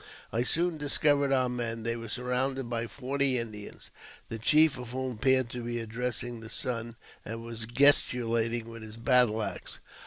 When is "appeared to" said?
5.11-5.61